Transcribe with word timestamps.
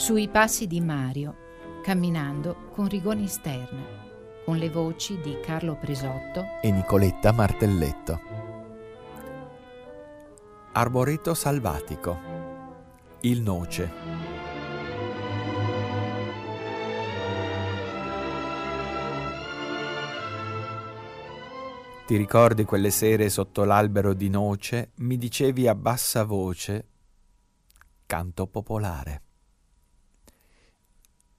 Sui 0.00 0.28
passi 0.28 0.66
di 0.66 0.80
Mario, 0.80 1.36
camminando 1.82 2.70
con 2.72 2.88
Rigoni 2.88 3.24
Esterna, 3.24 3.84
con 4.46 4.56
le 4.56 4.70
voci 4.70 5.20
di 5.20 5.38
Carlo 5.42 5.76
Presotto 5.76 6.58
e 6.62 6.70
Nicoletta 6.70 7.32
Martelletto. 7.32 8.20
Arboreto 10.72 11.34
salvatico. 11.34 12.18
Il 13.20 13.42
noce. 13.42 13.92
Ti 22.06 22.16
ricordi 22.16 22.64
quelle 22.64 22.90
sere 22.90 23.28
sotto 23.28 23.64
l'albero 23.64 24.14
di 24.14 24.30
noce 24.30 24.92
mi 25.00 25.18
dicevi 25.18 25.68
a 25.68 25.74
bassa 25.74 26.24
voce 26.24 26.86
canto 28.06 28.46
popolare. 28.46 29.24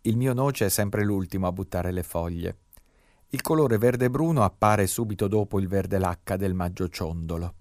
Il 0.01 0.17
mio 0.17 0.33
noce 0.33 0.65
è 0.65 0.69
sempre 0.69 1.03
l'ultimo 1.03 1.47
a 1.47 1.51
buttare 1.51 1.91
le 1.91 2.03
foglie. 2.03 2.57
Il 3.29 3.41
colore 3.41 3.77
verde-bruno 3.77 4.43
appare 4.43 4.87
subito 4.87 5.27
dopo 5.27 5.59
il 5.59 5.67
verde 5.67 5.99
lacca 5.99 6.37
del 6.37 6.53
maggio 6.53 6.89
ciondolo. 6.89 7.53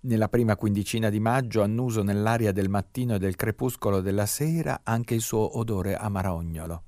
Nella 0.00 0.28
prima 0.28 0.56
quindicina 0.56 1.10
di 1.10 1.20
maggio 1.20 1.62
annuso 1.62 2.02
nell'aria 2.02 2.52
del 2.52 2.68
mattino 2.68 3.14
e 3.14 3.18
del 3.18 3.36
crepuscolo 3.36 4.00
della 4.00 4.26
sera 4.26 4.80
anche 4.82 5.14
il 5.14 5.20
suo 5.20 5.58
odore 5.58 5.94
amarognolo 5.94 6.84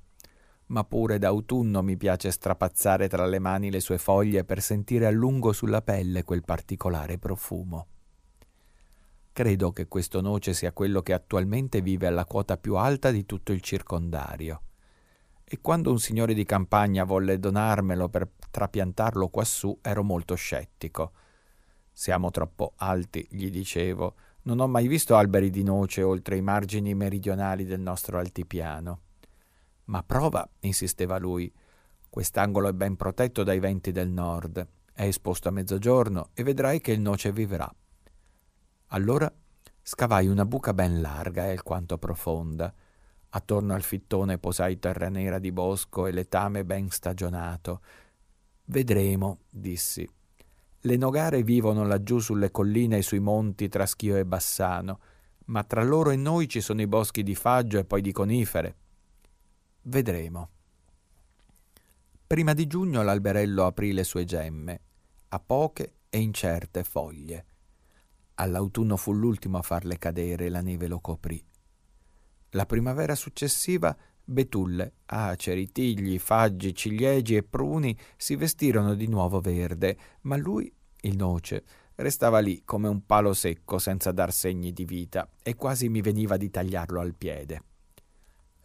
ma 0.67 0.83
pure 0.83 1.17
d'autunno 1.17 1.81
mi 1.81 1.95
piace 1.95 2.31
strapazzare 2.31 3.07
tra 3.07 3.25
le 3.25 3.39
mani 3.39 3.71
le 3.71 3.79
sue 3.79 3.97
foglie 3.97 4.43
per 4.43 4.61
sentire 4.61 5.05
a 5.05 5.11
lungo 5.11 5.53
sulla 5.53 5.81
pelle 5.81 6.23
quel 6.23 6.43
particolare 6.43 7.17
profumo. 7.17 7.87
Credo 9.37 9.71
che 9.71 9.87
questo 9.87 10.19
noce 10.19 10.55
sia 10.55 10.71
quello 10.71 11.03
che 11.03 11.13
attualmente 11.13 11.83
vive 11.83 12.07
alla 12.07 12.25
quota 12.25 12.57
più 12.57 12.75
alta 12.75 13.11
di 13.11 13.23
tutto 13.27 13.51
il 13.51 13.61
circondario. 13.61 14.61
E 15.43 15.59
quando 15.61 15.91
un 15.91 15.99
signore 15.99 16.33
di 16.33 16.43
campagna 16.43 17.03
volle 17.03 17.37
donarmelo 17.37 18.09
per 18.09 18.31
trapiantarlo 18.49 19.27
quassù, 19.27 19.77
ero 19.83 20.03
molto 20.03 20.33
scettico. 20.33 21.11
Siamo 21.91 22.31
troppo 22.31 22.73
alti, 22.77 23.27
gli 23.29 23.51
dicevo. 23.51 24.15
Non 24.45 24.59
ho 24.59 24.67
mai 24.67 24.87
visto 24.87 25.15
alberi 25.15 25.51
di 25.51 25.61
noce 25.61 26.01
oltre 26.01 26.35
i 26.35 26.41
margini 26.41 26.95
meridionali 26.95 27.63
del 27.63 27.79
nostro 27.79 28.17
altipiano. 28.17 29.01
Ma 29.83 30.01
prova, 30.01 30.49
insisteva 30.61 31.19
lui. 31.19 31.53
Quest'angolo 32.09 32.69
è 32.69 32.73
ben 32.73 32.95
protetto 32.95 33.43
dai 33.43 33.59
venti 33.59 33.91
del 33.91 34.09
nord, 34.09 34.67
è 34.95 35.03
esposto 35.03 35.47
a 35.47 35.51
mezzogiorno 35.51 36.29
e 36.33 36.41
vedrai 36.41 36.81
che 36.81 36.91
il 36.91 37.01
noce 37.01 37.31
vivrà. 37.31 37.71
Allora 38.91 39.31
scavai 39.81 40.27
una 40.27 40.45
buca 40.45 40.73
ben 40.73 41.01
larga 41.01 41.45
e 41.45 41.51
alquanto 41.51 41.97
profonda. 41.97 42.73
Attorno 43.29 43.73
al 43.73 43.81
fittone 43.81 44.37
posai 44.37 44.79
terra 44.79 45.09
nera 45.09 45.39
di 45.39 45.51
bosco 45.51 46.07
e 46.07 46.11
letame 46.11 46.63
ben 46.63 46.89
stagionato. 46.89 47.81
Vedremo, 48.65 49.39
dissi. 49.49 50.07
Le 50.81 50.95
nogare 50.95 51.43
vivono 51.43 51.85
laggiù 51.85 52.19
sulle 52.19 52.49
colline 52.49 52.97
e 52.97 53.01
sui 53.01 53.19
monti 53.19 53.67
tra 53.67 53.85
Schio 53.85 54.15
e 54.15 54.25
Bassano, 54.25 54.99
ma 55.45 55.63
tra 55.63 55.83
loro 55.83 56.11
e 56.11 56.15
noi 56.15 56.47
ci 56.47 56.61
sono 56.61 56.81
i 56.81 56.87
boschi 56.87 57.23
di 57.23 57.35
faggio 57.35 57.77
e 57.79 57.83
poi 57.83 58.01
di 58.01 58.13
conifere. 58.13 58.75
Vedremo. 59.81 60.49
Prima 62.25 62.53
di 62.53 62.67
giugno 62.67 63.03
l'alberello 63.03 63.65
aprì 63.65 63.91
le 63.91 64.03
sue 64.03 64.23
gemme, 64.23 64.81
a 65.29 65.39
poche 65.39 65.95
e 66.09 66.19
incerte 66.19 66.83
foglie. 66.83 67.45
All'autunno 68.39 68.97
fu 68.97 69.13
l'ultimo 69.13 69.57
a 69.57 69.61
farle 69.61 69.97
cadere 69.97 70.45
e 70.45 70.49
la 70.49 70.61
neve 70.61 70.87
lo 70.87 70.99
coprì. 70.99 71.43
La 72.51 72.65
primavera 72.65 73.15
successiva 73.15 73.95
betulle, 74.23 74.93
aceri, 75.05 75.71
tigli, 75.71 76.19
faggi, 76.19 76.75
ciliegi 76.75 77.35
e 77.35 77.43
pruni 77.43 77.97
si 78.17 78.35
vestirono 78.35 78.93
di 78.93 79.07
nuovo 79.07 79.39
verde, 79.39 79.97
ma 80.21 80.35
lui, 80.35 80.71
il 81.01 81.15
noce, 81.15 81.63
restava 81.95 82.39
lì 82.39 82.63
come 82.63 82.87
un 82.87 83.05
palo 83.05 83.33
secco 83.33 83.79
senza 83.79 84.11
dar 84.11 84.31
segni 84.31 84.73
di 84.73 84.85
vita 84.85 85.29
e 85.41 85.55
quasi 85.55 85.89
mi 85.89 86.01
veniva 86.01 86.37
di 86.37 86.49
tagliarlo 86.49 86.99
al 86.99 87.15
piede. 87.15 87.63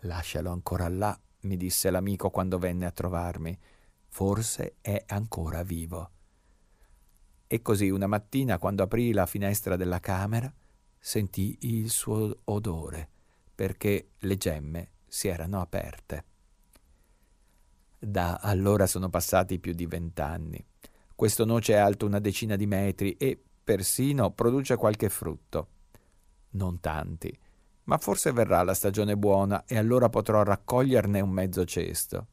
Lascialo 0.00 0.50
ancora 0.50 0.88
là, 0.88 1.18
mi 1.42 1.56
disse 1.56 1.90
l'amico 1.90 2.30
quando 2.30 2.58
venne 2.58 2.86
a 2.86 2.90
trovarmi. 2.90 3.56
Forse 4.08 4.74
è 4.80 5.04
ancora 5.06 5.62
vivo. 5.62 6.10
E 7.52 7.60
così 7.60 7.90
una 7.90 8.06
mattina, 8.06 8.56
quando 8.56 8.82
aprì 8.82 9.12
la 9.12 9.26
finestra 9.26 9.76
della 9.76 10.00
camera, 10.00 10.50
sentii 10.98 11.58
il 11.60 11.90
suo 11.90 12.34
odore, 12.44 13.06
perché 13.54 14.12
le 14.20 14.38
gemme 14.38 14.88
si 15.06 15.28
erano 15.28 15.60
aperte. 15.60 16.24
Da 17.98 18.36
allora 18.36 18.86
sono 18.86 19.10
passati 19.10 19.58
più 19.58 19.74
di 19.74 19.84
vent'anni. 19.84 20.64
Questo 21.14 21.44
noce 21.44 21.74
è 21.74 21.76
alto 21.76 22.06
una 22.06 22.20
decina 22.20 22.56
di 22.56 22.64
metri 22.66 23.18
e 23.18 23.38
persino 23.62 24.30
produce 24.30 24.76
qualche 24.76 25.10
frutto. 25.10 25.68
Non 26.52 26.80
tanti, 26.80 27.38
ma 27.84 27.98
forse 27.98 28.32
verrà 28.32 28.62
la 28.62 28.72
stagione 28.72 29.14
buona 29.14 29.66
e 29.66 29.76
allora 29.76 30.08
potrò 30.08 30.42
raccoglierne 30.42 31.20
un 31.20 31.28
mezzo 31.30 31.66
cesto. 31.66 32.28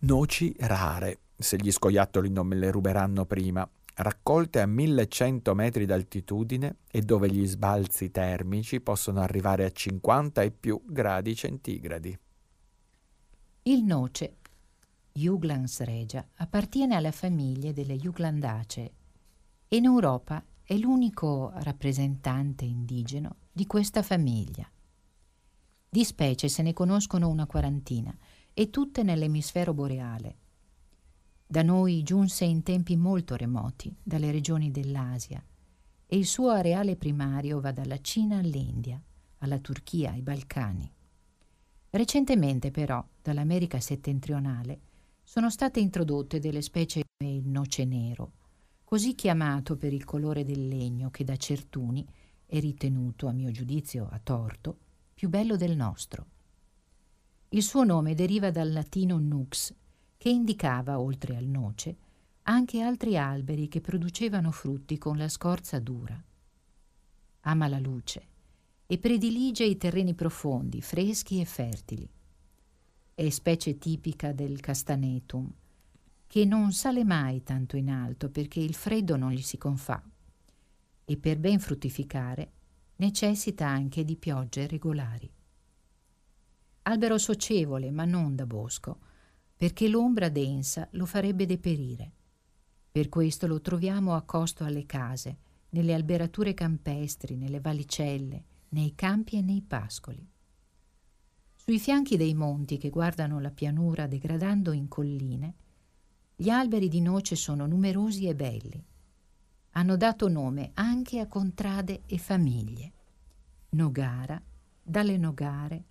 Noci 0.00 0.52
rare, 0.58 1.20
se 1.36 1.56
gli 1.58 1.70
scoiattoli 1.70 2.28
non 2.28 2.48
me 2.48 2.56
le 2.56 2.72
ruberanno 2.72 3.24
prima, 3.24 3.70
raccolte 3.96 4.60
a 4.60 4.66
1100 4.66 5.54
metri 5.54 5.86
d'altitudine 5.86 6.76
e 6.90 7.00
dove 7.00 7.30
gli 7.30 7.46
sbalzi 7.46 8.10
termici 8.10 8.80
possono 8.80 9.20
arrivare 9.20 9.64
a 9.64 9.70
50 9.70 10.42
e 10.42 10.50
più 10.50 10.82
gradi 10.84 11.34
centigradi. 11.34 12.18
Il 13.62 13.82
noce, 13.84 14.36
Juglans 15.12 15.80
regia, 15.80 16.26
appartiene 16.36 16.94
alla 16.94 17.10
famiglia 17.10 17.72
delle 17.72 17.96
Juglandacee 17.96 18.92
e 19.68 19.76
in 19.76 19.84
Europa 19.84 20.44
è 20.62 20.76
l'unico 20.76 21.52
rappresentante 21.54 22.64
indigeno 22.64 23.36
di 23.50 23.66
questa 23.66 24.02
famiglia. 24.02 24.70
Di 25.88 26.04
specie 26.04 26.48
se 26.48 26.62
ne 26.62 26.74
conoscono 26.74 27.28
una 27.28 27.46
quarantina 27.46 28.14
e 28.52 28.68
tutte 28.68 29.02
nell'emisfero 29.02 29.72
boreale. 29.72 30.36
Da 31.48 31.62
noi 31.62 32.02
giunse 32.02 32.44
in 32.44 32.64
tempi 32.64 32.96
molto 32.96 33.36
remoti, 33.36 33.94
dalle 34.02 34.32
regioni 34.32 34.72
dell'Asia, 34.72 35.40
e 36.04 36.16
il 36.16 36.26
suo 36.26 36.50
areale 36.50 36.96
primario 36.96 37.60
va 37.60 37.70
dalla 37.70 38.00
Cina 38.00 38.38
all'India, 38.38 39.00
alla 39.38 39.58
Turchia, 39.58 40.10
ai 40.10 40.22
Balcani. 40.22 40.92
Recentemente 41.90 42.72
però, 42.72 43.04
dall'America 43.22 43.78
settentrionale, 43.78 44.80
sono 45.22 45.48
state 45.48 45.78
introdotte 45.78 46.40
delle 46.40 46.62
specie 46.62 47.02
come 47.16 47.32
il 47.32 47.46
noce 47.46 47.84
nero, 47.84 48.32
così 48.82 49.14
chiamato 49.14 49.76
per 49.76 49.92
il 49.92 50.04
colore 50.04 50.44
del 50.44 50.66
legno 50.66 51.10
che 51.10 51.22
da 51.22 51.36
certuni 51.36 52.04
è 52.44 52.58
ritenuto, 52.58 53.28
a 53.28 53.32
mio 53.32 53.52
giudizio 53.52 54.08
a 54.10 54.20
torto, 54.22 54.78
più 55.14 55.28
bello 55.28 55.56
del 55.56 55.76
nostro. 55.76 56.26
Il 57.50 57.62
suo 57.62 57.84
nome 57.84 58.14
deriva 58.14 58.50
dal 58.50 58.72
latino 58.72 59.18
nux, 59.18 59.72
che 60.16 60.28
indicava, 60.28 60.98
oltre 60.98 61.36
al 61.36 61.44
noce, 61.44 61.96
anche 62.42 62.80
altri 62.80 63.16
alberi 63.16 63.68
che 63.68 63.80
producevano 63.80 64.50
frutti 64.50 64.98
con 64.98 65.16
la 65.16 65.28
scorza 65.28 65.78
dura. 65.78 66.22
Ama 67.40 67.68
la 67.68 67.78
luce 67.78 68.28
e 68.86 68.98
predilige 68.98 69.64
i 69.64 69.76
terreni 69.76 70.14
profondi, 70.14 70.80
freschi 70.80 71.40
e 71.40 71.44
fertili. 71.44 72.08
È 73.14 73.28
specie 73.30 73.78
tipica 73.78 74.32
del 74.32 74.60
castanetum, 74.60 75.52
che 76.26 76.44
non 76.44 76.72
sale 76.72 77.04
mai 77.04 77.42
tanto 77.42 77.76
in 77.76 77.90
alto 77.90 78.30
perché 78.30 78.60
il 78.60 78.74
freddo 78.74 79.16
non 79.16 79.32
gli 79.32 79.42
si 79.42 79.58
confà 79.58 80.02
e 81.04 81.16
per 81.16 81.38
ben 81.38 81.58
fruttificare 81.58 82.50
necessita 82.96 83.66
anche 83.66 84.04
di 84.04 84.16
piogge 84.16 84.66
regolari. 84.66 85.30
Albero 86.82 87.18
socievole 87.18 87.90
ma 87.90 88.04
non 88.04 88.34
da 88.34 88.46
bosco, 88.46 88.98
perché 89.56 89.88
l'ombra 89.88 90.28
densa 90.28 90.86
lo 90.92 91.06
farebbe 91.06 91.46
deperire. 91.46 92.12
Per 92.92 93.08
questo 93.08 93.46
lo 93.46 93.60
troviamo 93.60 94.14
accosto 94.14 94.64
alle 94.64 94.86
case, 94.86 95.38
nelle 95.70 95.94
alberature 95.94 96.54
campestri, 96.54 97.36
nelle 97.36 97.60
vallicelle, 97.60 98.44
nei 98.70 98.94
campi 98.94 99.36
e 99.36 99.42
nei 99.42 99.62
pascoli. 99.62 100.26
Sui 101.54 101.78
fianchi 101.78 102.16
dei 102.16 102.34
monti 102.34 102.78
che 102.78 102.90
guardano 102.90 103.40
la 103.40 103.50
pianura 103.50 104.06
degradando 104.06 104.72
in 104.72 104.88
colline, 104.88 105.54
gli 106.36 106.48
alberi 106.48 106.88
di 106.88 107.00
noce 107.00 107.34
sono 107.34 107.66
numerosi 107.66 108.28
e 108.28 108.34
belli. 108.34 108.84
Hanno 109.70 109.96
dato 109.96 110.28
nome 110.28 110.70
anche 110.74 111.18
a 111.18 111.26
contrade 111.26 112.02
e 112.06 112.18
famiglie. 112.18 112.92
Nogara, 113.70 114.40
dalle 114.82 115.16
Nogare, 115.16 115.84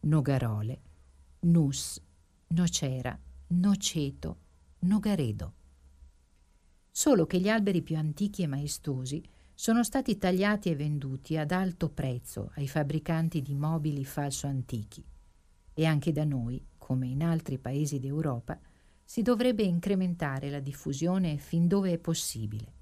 Nogarole, 0.00 0.80
Nus, 1.40 2.00
Nocera, 2.52 3.16
Noceto, 3.46 4.38
Nogaredo. 4.80 5.52
Solo 6.90 7.24
che 7.24 7.38
gli 7.38 7.48
alberi 7.48 7.80
più 7.80 7.96
antichi 7.96 8.42
e 8.42 8.48
maestosi 8.48 9.22
sono 9.54 9.84
stati 9.84 10.18
tagliati 10.18 10.68
e 10.68 10.74
venduti 10.74 11.36
ad 11.36 11.52
alto 11.52 11.90
prezzo 11.90 12.50
ai 12.56 12.66
fabbricanti 12.66 13.40
di 13.40 13.54
mobili 13.54 14.04
falso 14.04 14.48
antichi 14.48 15.04
e 15.72 15.84
anche 15.84 16.10
da 16.10 16.24
noi, 16.24 16.60
come 16.76 17.06
in 17.06 17.22
altri 17.22 17.56
paesi 17.58 18.00
d'Europa, 18.00 18.58
si 19.04 19.22
dovrebbe 19.22 19.62
incrementare 19.62 20.50
la 20.50 20.60
diffusione 20.60 21.36
fin 21.36 21.68
dove 21.68 21.92
è 21.92 21.98
possibile. 21.98 22.72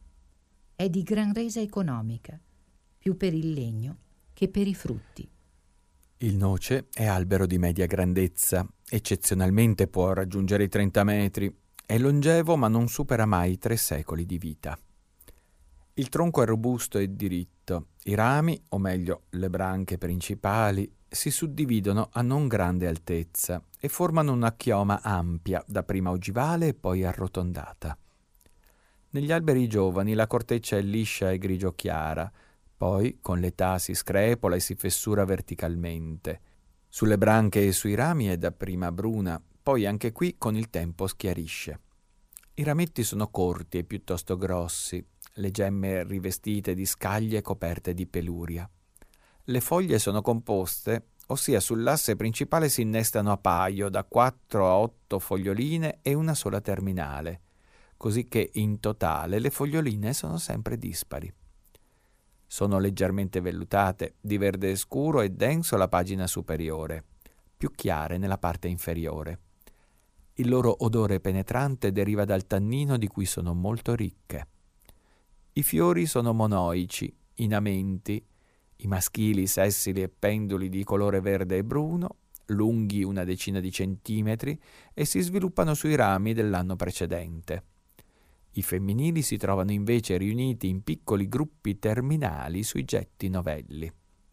È 0.74 0.88
di 0.88 1.02
gran 1.02 1.34
resa 1.34 1.60
economica, 1.60 2.40
più 2.96 3.18
per 3.18 3.34
il 3.34 3.52
legno 3.52 3.98
che 4.32 4.48
per 4.48 4.66
i 4.66 4.74
frutti. 4.74 5.30
Il 6.20 6.34
noce 6.34 6.88
è 6.92 7.06
albero 7.06 7.46
di 7.46 7.58
media 7.58 7.86
grandezza, 7.86 8.66
eccezionalmente 8.88 9.86
può 9.86 10.12
raggiungere 10.12 10.64
i 10.64 10.68
30 10.68 11.04
metri, 11.04 11.56
è 11.86 11.96
longevo 11.96 12.56
ma 12.56 12.66
non 12.66 12.88
supera 12.88 13.24
mai 13.24 13.52
i 13.52 13.58
tre 13.58 13.76
secoli 13.76 14.26
di 14.26 14.36
vita. 14.36 14.76
Il 15.94 16.08
tronco 16.08 16.42
è 16.42 16.44
robusto 16.44 16.98
e 16.98 17.14
diritto. 17.14 17.90
I 18.02 18.14
rami, 18.14 18.60
o 18.70 18.78
meglio 18.78 19.26
le 19.30 19.48
branche 19.48 19.96
principali, 19.96 20.92
si 21.06 21.30
suddividono 21.30 22.08
a 22.10 22.20
non 22.22 22.48
grande 22.48 22.88
altezza 22.88 23.62
e 23.78 23.88
formano 23.88 24.32
una 24.32 24.56
chioma 24.56 25.00
ampia, 25.00 25.62
dapprima 25.68 26.10
ogivale 26.10 26.66
e 26.66 26.74
poi 26.74 27.04
arrotondata. 27.04 27.96
Negli 29.10 29.30
alberi 29.30 29.68
giovani 29.68 30.14
la 30.14 30.26
corteccia 30.26 30.76
è 30.76 30.82
liscia 30.82 31.30
e 31.30 31.38
grigio 31.38 31.76
chiara, 31.76 32.28
poi 32.78 33.18
con 33.20 33.40
l'età 33.40 33.78
si 33.78 33.92
screpola 33.92 34.54
e 34.54 34.60
si 34.60 34.76
fessura 34.76 35.24
verticalmente. 35.24 36.40
Sulle 36.88 37.18
branche 37.18 37.66
e 37.66 37.72
sui 37.72 37.96
rami 37.96 38.26
è 38.26 38.38
dapprima 38.38 38.92
bruna, 38.92 39.42
poi 39.62 39.84
anche 39.84 40.12
qui 40.12 40.36
con 40.38 40.54
il 40.56 40.70
tempo 40.70 41.08
schiarisce. 41.08 41.80
I 42.54 42.62
rametti 42.62 43.02
sono 43.02 43.28
corti 43.30 43.78
e 43.78 43.84
piuttosto 43.84 44.36
grossi, 44.36 45.04
le 45.34 45.50
gemme 45.50 46.04
rivestite 46.04 46.74
di 46.74 46.86
scaglie 46.86 47.42
coperte 47.42 47.94
di 47.94 48.06
peluria. 48.06 48.68
Le 49.44 49.60
foglie 49.60 49.98
sono 49.98 50.22
composte, 50.22 51.08
ossia 51.26 51.58
sull'asse 51.58 52.14
principale 52.14 52.68
si 52.68 52.82
innestano 52.82 53.32
a 53.32 53.38
paio 53.38 53.88
da 53.88 54.04
4 54.04 54.66
a 54.68 54.76
8 54.76 55.18
foglioline 55.18 55.98
e 56.00 56.14
una 56.14 56.34
sola 56.34 56.60
terminale, 56.60 57.40
così 57.96 58.28
che 58.28 58.50
in 58.54 58.78
totale 58.78 59.40
le 59.40 59.50
foglioline 59.50 60.12
sono 60.12 60.38
sempre 60.38 60.78
dispari. 60.78 61.32
Sono 62.50 62.78
leggermente 62.78 63.40
vellutate, 63.42 64.14
di 64.20 64.38
verde 64.38 64.74
scuro 64.74 65.20
e 65.20 65.28
denso 65.28 65.76
la 65.76 65.86
pagina 65.86 66.26
superiore, 66.26 67.04
più 67.56 67.70
chiare 67.70 68.16
nella 68.16 68.38
parte 68.38 68.68
inferiore. 68.68 69.40
Il 70.34 70.48
loro 70.48 70.74
odore 70.84 71.20
penetrante 71.20 71.92
deriva 71.92 72.24
dal 72.24 72.46
tannino 72.46 72.96
di 72.96 73.06
cui 73.06 73.26
sono 73.26 73.52
molto 73.52 73.94
ricche. 73.94 74.46
I 75.52 75.62
fiori 75.62 76.06
sono 76.06 76.32
monoici, 76.32 77.14
inamenti, 77.34 78.24
i 78.76 78.86
maschili 78.86 79.46
sessili 79.46 80.02
e 80.02 80.08
penduli 80.08 80.68
di 80.68 80.84
colore 80.84 81.20
verde 81.20 81.58
e 81.58 81.64
bruno, 81.64 82.16
lunghi 82.46 83.02
una 83.02 83.24
decina 83.24 83.60
di 83.60 83.70
centimetri 83.70 84.58
e 84.94 85.04
si 85.04 85.20
sviluppano 85.20 85.74
sui 85.74 85.96
rami 85.96 86.32
dell'anno 86.32 86.76
precedente. 86.76 87.64
I 88.58 88.62
femminili 88.62 89.22
si 89.22 89.36
trovano 89.36 89.70
invece 89.70 90.16
riuniti 90.16 90.68
in 90.68 90.82
piccoli 90.82 91.28
gruppi 91.28 91.78
terminali 91.78 92.64
sui 92.64 92.84
getti 92.84 93.28
novelli. 93.28 93.88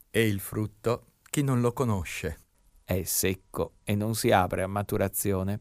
E 0.10 0.28
il 0.28 0.40
frutto, 0.40 1.18
chi 1.30 1.44
non 1.44 1.62
lo 1.62 1.74
conosce? 1.74 2.40
È 2.84 3.04
secco 3.04 3.74
e 3.84 3.94
non 3.94 4.16
si 4.16 4.32
apre 4.32 4.64
a 4.64 4.68
maturazione. 4.68 5.60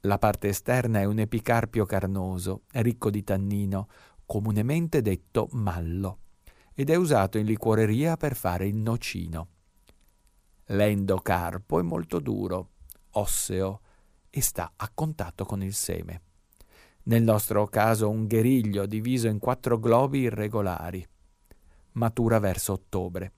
La 0.00 0.18
parte 0.18 0.48
esterna 0.48 1.00
è 1.00 1.04
un 1.04 1.20
epicarpio 1.20 1.86
carnoso, 1.86 2.64
ricco 2.72 3.08
di 3.08 3.24
tannino, 3.24 3.88
comunemente 4.26 5.00
detto 5.00 5.48
mallo, 5.52 6.18
ed 6.74 6.90
è 6.90 6.96
usato 6.96 7.38
in 7.38 7.46
liquoreria 7.46 8.18
per 8.18 8.36
fare 8.36 8.66
il 8.66 8.76
nocino. 8.76 9.48
L'endocarpo 10.66 11.78
è 11.78 11.82
molto 11.82 12.20
duro, 12.20 12.72
osseo 13.12 13.80
e 14.28 14.42
sta 14.42 14.74
a 14.76 14.90
contatto 14.92 15.46
con 15.46 15.62
il 15.62 15.72
seme. 15.72 16.28
Nel 17.04 17.22
nostro 17.22 17.66
caso 17.66 18.08
un 18.08 18.26
gheriglio 18.26 18.86
diviso 18.86 19.28
in 19.28 19.38
quattro 19.38 19.78
globi 19.78 20.20
irregolari. 20.20 21.06
Matura 21.92 22.38
verso 22.38 22.72
ottobre. 22.72 23.32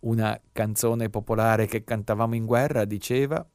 Una 0.00 0.40
canzone 0.52 1.10
popolare 1.10 1.66
che 1.66 1.84
cantavamo 1.84 2.34
in 2.34 2.46
guerra 2.46 2.84
diceva 2.84 3.46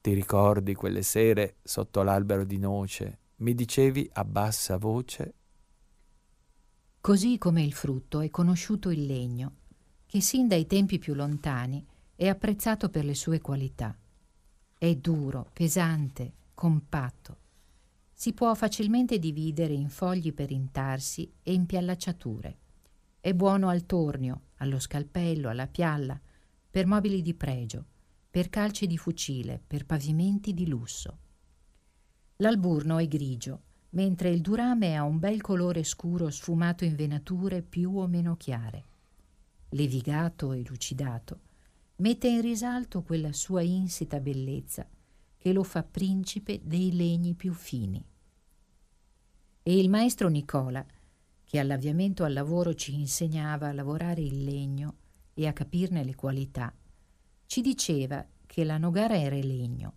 Ti 0.00 0.12
ricordi 0.12 0.74
quelle 0.74 1.02
sere 1.02 1.56
sotto 1.62 2.02
l'albero 2.02 2.44
di 2.44 2.58
noce? 2.58 3.18
Mi 3.36 3.54
dicevi 3.54 4.08
a 4.14 4.24
bassa 4.24 4.76
voce 4.76 5.34
Così 7.04 7.36
come 7.36 7.62
il 7.62 7.74
frutto 7.74 8.22
è 8.22 8.30
conosciuto 8.30 8.88
il 8.88 9.04
legno, 9.04 9.56
che 10.06 10.22
sin 10.22 10.48
dai 10.48 10.66
tempi 10.66 10.98
più 10.98 11.12
lontani 11.12 11.84
è 12.16 12.28
apprezzato 12.28 12.88
per 12.88 13.04
le 13.04 13.14
sue 13.14 13.42
qualità. 13.42 13.94
È 14.78 14.94
duro, 14.94 15.50
pesante, 15.52 16.32
compatto. 16.54 17.36
Si 18.16 18.32
può 18.32 18.54
facilmente 18.54 19.18
dividere 19.18 19.74
in 19.74 19.88
fogli 19.88 20.32
per 20.32 20.52
intarsi 20.52 21.30
e 21.42 21.52
in 21.52 21.66
piallacciature. 21.66 22.58
È 23.20 23.34
buono 23.34 23.68
al 23.68 23.86
tornio, 23.86 24.42
allo 24.58 24.78
scalpello, 24.78 25.48
alla 25.48 25.66
pialla, 25.66 26.18
per 26.70 26.86
mobili 26.86 27.22
di 27.22 27.34
pregio, 27.34 27.84
per 28.30 28.50
calci 28.50 28.86
di 28.86 28.96
fucile, 28.96 29.60
per 29.66 29.84
pavimenti 29.84 30.54
di 30.54 30.68
lusso. 30.68 31.18
L'alburno 32.36 32.98
è 32.98 33.08
grigio, 33.08 33.62
mentre 33.90 34.30
il 34.30 34.40
durame 34.40 34.96
ha 34.96 35.02
un 35.02 35.18
bel 35.18 35.40
colore 35.40 35.82
scuro 35.82 36.30
sfumato 36.30 36.84
in 36.84 36.94
venature 36.94 37.62
più 37.62 37.98
o 37.98 38.06
meno 38.06 38.36
chiare. 38.36 38.84
Levigato 39.70 40.52
e 40.52 40.62
lucidato, 40.66 41.40
mette 41.96 42.28
in 42.28 42.40
risalto 42.40 43.02
quella 43.02 43.32
sua 43.32 43.62
insita 43.62 44.20
bellezza 44.20 44.88
che 45.44 45.52
lo 45.52 45.62
fa 45.62 45.82
principe 45.82 46.62
dei 46.64 46.96
legni 46.96 47.34
più 47.34 47.52
fini. 47.52 48.02
E 49.62 49.78
il 49.78 49.90
maestro 49.90 50.28
Nicola, 50.28 50.82
che 51.44 51.58
all'avviamento 51.58 52.24
al 52.24 52.32
lavoro 52.32 52.72
ci 52.72 52.94
insegnava 52.94 53.68
a 53.68 53.74
lavorare 53.74 54.22
il 54.22 54.42
legno 54.42 54.94
e 55.34 55.46
a 55.46 55.52
capirne 55.52 56.02
le 56.02 56.14
qualità, 56.14 56.72
ci 57.44 57.60
diceva 57.60 58.26
che 58.46 58.64
la 58.64 58.78
nogara 58.78 59.18
era 59.20 59.36
legno, 59.36 59.92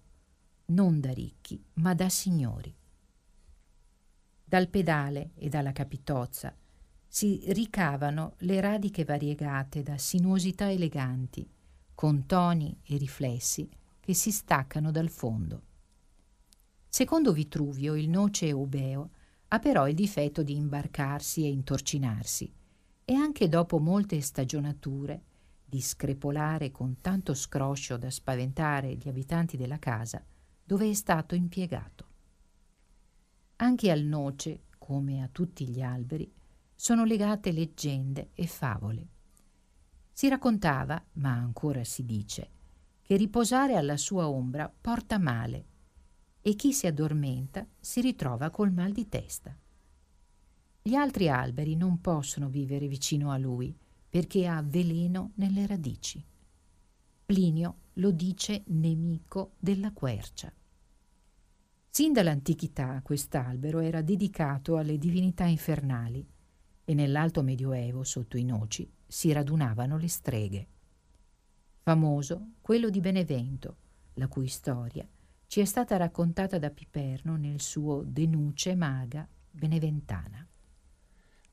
non 0.66 1.00
da 1.00 1.14
ricchi, 1.14 1.64
ma 1.76 1.94
da 1.94 2.10
signori. 2.10 2.76
Dal 4.44 4.68
pedale 4.68 5.32
e 5.36 5.48
dalla 5.48 5.72
capitozza 5.72 6.54
si 7.08 7.42
ricavano 7.54 8.34
le 8.40 8.60
radiche 8.60 9.06
variegate 9.06 9.82
da 9.82 9.98
sinuosità 9.98 10.70
eleganti, 10.70 11.50
con 11.96 12.26
toni 12.26 12.78
e 12.84 12.98
riflessi 12.98 13.70
che 14.08 14.14
si 14.14 14.32
staccano 14.32 14.90
dal 14.90 15.10
fondo. 15.10 15.64
Secondo 16.88 17.34
Vitruvio, 17.34 17.94
il 17.94 18.08
noce 18.08 18.48
eubeo 18.48 19.10
ha 19.50 19.60
però 19.60 19.86
il 19.86 19.96
difetto 19.96 20.44
di 20.44 20.56
imbarcarsi 20.56 21.44
e 21.44 21.50
intorcinarsi, 21.50 22.50
e 23.04 23.14
anche 23.14 23.50
dopo 23.50 23.80
molte 23.80 24.22
stagionature, 24.22 25.24
di 25.62 25.82
screpolare 25.82 26.72
con 26.72 27.02
tanto 27.02 27.34
scroscio 27.34 27.98
da 27.98 28.10
spaventare 28.10 28.96
gli 28.96 29.10
abitanti 29.10 29.58
della 29.58 29.78
casa 29.78 30.24
dove 30.64 30.90
è 30.90 30.94
stato 30.94 31.36
impiegato. 31.36 32.06
Anche 33.58 33.92
al 33.92 34.04
noce, 34.04 34.68
come 34.78 35.22
a 35.22 35.28
tutti 35.30 35.68
gli 35.68 35.82
alberi, 35.82 36.34
sono 36.74 37.04
legate 37.04 37.52
leggende 37.52 38.30
e 38.36 38.48
favole. 38.48 39.08
Si 40.14 40.30
raccontava, 40.30 41.04
ma 41.16 41.34
ancora 41.34 41.84
si 41.84 42.06
dice, 42.06 42.52
che 43.08 43.16
riposare 43.16 43.78
alla 43.78 43.96
sua 43.96 44.28
ombra 44.28 44.70
porta 44.70 45.18
male 45.18 45.66
e 46.42 46.56
chi 46.56 46.74
si 46.74 46.88
addormenta 46.88 47.66
si 47.80 48.02
ritrova 48.02 48.50
col 48.50 48.74
mal 48.74 48.92
di 48.92 49.08
testa. 49.08 49.58
Gli 50.82 50.94
altri 50.94 51.30
alberi 51.30 51.78
non 51.78 52.02
possono 52.02 52.50
vivere 52.50 52.86
vicino 52.90 53.32
a 53.32 53.38
lui 53.38 53.74
perché 54.10 54.46
ha 54.46 54.62
veleno 54.62 55.32
nelle 55.36 55.66
radici. 55.66 56.22
Plinio 57.26 57.76
lo 57.94 58.12
dice 58.12 58.64
nemico 58.68 59.54
della 59.58 59.94
quercia. 59.94 60.52
Sin 61.90 62.12
dall'antichità 62.12 63.00
quest'albero 63.06 63.80
era 63.80 64.02
dedicato 64.02 64.76
alle 64.76 64.98
divinità 64.98 65.46
infernali 65.46 66.28
e 66.84 66.94
nell'alto 66.94 67.42
medioevo, 67.42 68.04
sotto 68.04 68.36
i 68.36 68.44
noci, 68.44 68.92
si 69.08 69.32
radunavano 69.32 69.98
le 69.98 70.10
streghe. 70.10 70.68
Famoso 71.88 72.56
quello 72.60 72.90
di 72.90 73.00
Benevento, 73.00 73.78
la 74.16 74.28
cui 74.28 74.50
storia 74.50 75.08
ci 75.48 75.62
è 75.62 75.64
stata 75.64 75.96
raccontata 75.96 76.60
da 76.60 76.70
Piperno 76.70 77.38
nel 77.38 77.62
suo 77.62 78.04
De 78.06 78.28
Nuce 78.28 78.76
Maga 78.76 79.26
Beneventana. 79.50 80.46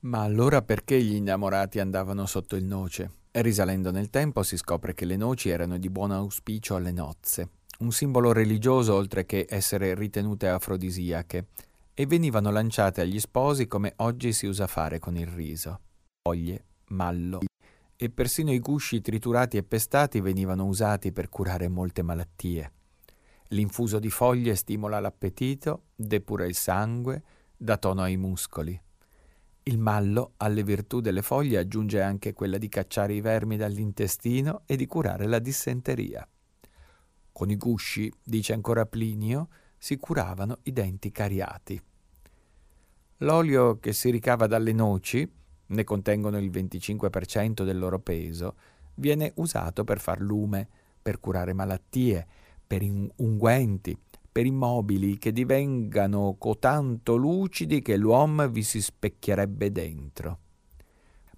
Ma 0.00 0.22
allora 0.22 0.60
perché 0.62 1.00
gli 1.00 1.14
innamorati 1.14 1.78
andavano 1.78 2.26
sotto 2.26 2.56
il 2.56 2.64
noce? 2.64 3.12
Risalendo 3.30 3.92
nel 3.92 4.10
tempo 4.10 4.42
si 4.42 4.56
scopre 4.56 4.92
che 4.92 5.04
le 5.04 5.14
noci 5.14 5.50
erano 5.50 5.78
di 5.78 5.88
buon 5.88 6.10
auspicio 6.10 6.74
alle 6.74 6.90
nozze 6.90 7.50
un 7.78 7.92
simbolo 7.92 8.32
religioso 8.32 8.92
oltre 8.92 9.26
che 9.26 9.46
essere 9.48 9.94
ritenute 9.94 10.48
afrodisiache, 10.48 11.46
e 11.94 12.06
venivano 12.06 12.50
lanciate 12.50 13.02
agli 13.02 13.20
sposi 13.20 13.68
come 13.68 13.92
oggi 13.98 14.32
si 14.32 14.46
usa 14.46 14.66
fare 14.66 14.98
con 14.98 15.16
il 15.16 15.28
riso. 15.28 15.80
foglie, 16.22 16.64
mallo 16.88 17.38
e 18.04 18.11
persino 18.11 18.52
i 18.52 18.61
gusci 18.61 19.00
triturati 19.00 19.56
e 19.56 19.62
pestati 19.62 20.20
venivano 20.20 20.66
usati 20.66 21.11
per 21.11 21.30
curare 21.30 21.68
molte 21.68 22.02
malattie. 22.02 22.73
L'infuso 23.49 23.99
di 23.99 24.11
foglie 24.11 24.54
stimola 24.56 25.00
l'appetito, 25.00 25.84
depura 25.94 26.44
il 26.44 26.54
sangue, 26.54 27.23
dà 27.56 27.78
tono 27.78 28.02
ai 28.02 28.18
muscoli. 28.18 28.78
Il 29.62 29.78
mallo, 29.78 30.32
alle 30.37 30.62
virtù 30.62 31.00
delle 31.00 31.23
foglie, 31.23 31.56
aggiunge 31.56 32.02
anche 32.02 32.34
quella 32.34 32.58
di 32.58 32.68
cacciare 32.68 33.14
i 33.14 33.23
vermi 33.23 33.56
dall'intestino 33.56 34.64
e 34.66 34.76
di 34.76 34.87
curare 34.87 35.26
la 35.26 35.38
dissenteria. 35.38 36.28
Con 37.32 37.49
i 37.49 37.56
gusci, 37.56 38.12
dice 38.23 38.52
ancora 38.52 38.84
Plinio, 38.84 39.49
si 39.78 39.96
curavano 39.96 40.58
i 40.64 40.73
denti 40.73 41.11
cariati. 41.11 41.80
L'olio 43.18 43.78
che 43.78 43.94
si 43.94 44.11
ricava 44.11 44.46
dalle 44.46 44.73
noci, 44.73 45.26
ne 45.66 45.85
contengono 45.85 46.38
il 46.38 46.50
25% 46.50 47.64
del 47.64 47.78
loro 47.78 47.99
peso, 47.99 48.54
viene 48.97 49.33
usato 49.37 49.85
per 49.85 50.00
far 50.00 50.21
lume, 50.21 50.68
per 51.00 51.21
curare 51.21 51.52
malattie, 51.52 52.26
per 52.66 52.83
unguenti, 53.16 53.97
per 54.30 54.47
immobili 54.47 55.18
che 55.18 55.33
divengano 55.33 56.35
cotanto 56.38 57.14
lucidi 57.14 57.83
che 57.83 57.97
l'uomo 57.97 58.49
vi 58.49 58.62
si 58.62 58.80
specchierebbe 58.80 59.71
dentro. 59.71 60.38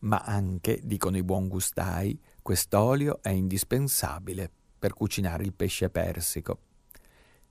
Ma 0.00 0.18
anche, 0.18 0.80
dicono 0.82 1.16
i 1.16 1.22
buon 1.22 1.48
gustai, 1.48 2.18
quest'olio 2.40 3.18
è 3.22 3.30
indispensabile 3.30 4.50
per 4.78 4.94
cucinare 4.94 5.42
il 5.42 5.52
pesce 5.52 5.90
persico. 5.90 6.60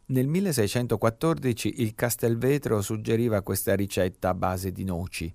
Nel 0.08 0.28
1614 0.28 1.82
il 1.82 1.96
Castelvetro 1.96 2.82
suggeriva 2.82 3.42
questa 3.42 3.76
ricetta 3.76 4.30
a 4.30 4.34
base 4.36 4.72
di 4.72 4.84
noci. 4.84 5.34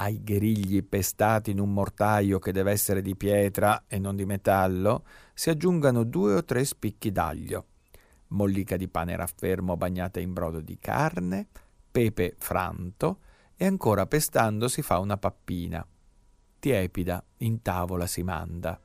Ai 0.00 0.22
gherigli 0.22 0.82
pestati 0.82 1.50
in 1.50 1.60
un 1.60 1.72
mortaio 1.72 2.38
che 2.38 2.52
deve 2.52 2.72
essere 2.72 3.02
di 3.02 3.16
pietra 3.16 3.84
e 3.86 3.98
non 3.98 4.16
di 4.16 4.24
metallo 4.24 5.04
si 5.34 5.50
aggiungano 5.50 6.04
due 6.04 6.34
o 6.34 6.44
tre 6.44 6.64
spicchi 6.64 7.12
d'aglio 7.12 7.66
mollica 8.30 8.76
di 8.76 8.88
pane 8.88 9.16
raffermo 9.16 9.76
bagnata 9.76 10.20
in 10.20 10.32
brodo 10.32 10.60
di 10.60 10.78
carne, 10.78 11.46
pepe 11.90 12.34
franto 12.38 13.20
e 13.56 13.66
ancora 13.66 14.06
pestando 14.06 14.68
si 14.68 14.82
fa 14.82 14.98
una 14.98 15.16
pappina. 15.16 15.86
Tiepida 16.58 17.24
in 17.38 17.62
tavola 17.62 18.06
si 18.06 18.22
manda. 18.22 18.78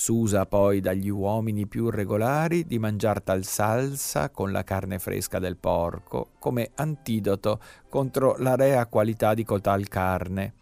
S'usa 0.00 0.46
poi 0.46 0.78
dagli 0.78 1.08
uomini 1.08 1.66
più 1.66 1.90
regolari 1.90 2.64
di 2.64 2.78
mangiar 2.78 3.20
tal 3.20 3.42
salsa 3.42 4.30
con 4.30 4.52
la 4.52 4.62
carne 4.62 5.00
fresca 5.00 5.40
del 5.40 5.56
porco 5.56 6.34
come 6.38 6.70
antidoto 6.76 7.60
contro 7.88 8.36
la 8.38 8.54
rea 8.54 8.86
qualità 8.86 9.34
di 9.34 9.42
cotal 9.42 9.88
carne 9.88 10.54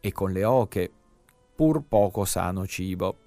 e 0.00 0.12
con 0.12 0.32
le 0.32 0.44
oche 0.44 0.92
pur 1.54 1.82
poco 1.88 2.26
sano 2.26 2.66
cibo 2.66 3.20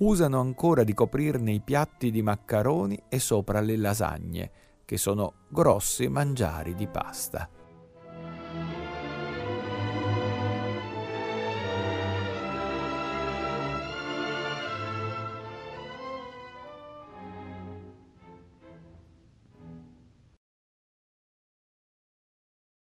usano 0.00 0.38
ancora 0.38 0.84
di 0.84 0.92
coprirne 0.92 1.52
i 1.52 1.60
piatti 1.60 2.10
di 2.10 2.20
maccaroni 2.20 3.04
e 3.08 3.18
sopra 3.20 3.60
le 3.60 3.78
lasagne, 3.78 4.50
che 4.84 4.98
sono 4.98 5.32
grossi 5.48 6.08
mangiari 6.08 6.74
di 6.74 6.86
pasta. 6.88 7.48